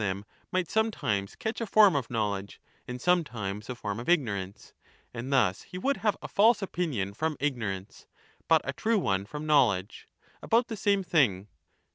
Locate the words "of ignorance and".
3.99-5.31